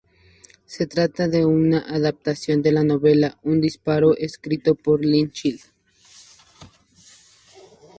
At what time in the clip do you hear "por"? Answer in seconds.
4.73-5.05